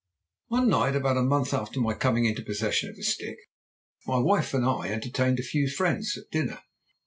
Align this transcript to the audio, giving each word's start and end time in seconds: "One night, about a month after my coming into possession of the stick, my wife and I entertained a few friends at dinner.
"One 0.47 0.67
night, 0.67 0.95
about 0.95 1.17
a 1.17 1.21
month 1.21 1.53
after 1.53 1.79
my 1.79 1.93
coming 1.93 2.25
into 2.25 2.41
possession 2.41 2.89
of 2.89 2.95
the 2.95 3.03
stick, 3.03 3.37
my 4.07 4.17
wife 4.17 4.51
and 4.55 4.65
I 4.65 4.87
entertained 4.89 5.39
a 5.39 5.43
few 5.43 5.69
friends 5.69 6.17
at 6.17 6.27
dinner. 6.31 6.63